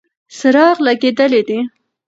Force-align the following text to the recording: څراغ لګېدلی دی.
څراغ 0.37 0.75
لګېدلی 0.85 1.41
دی. 1.47 1.59